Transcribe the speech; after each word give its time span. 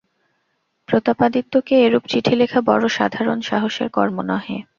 প্রতাপাদিত্যকে 0.89 1.73
এরূপ 1.81 2.03
চিঠি 2.07 2.33
লেখা 2.35 2.59
বড় 2.61 2.83
সাধারণ 2.89 3.37
সাহসের 3.41 3.89
কর্ম 3.89 4.17
নহে। 4.21 4.57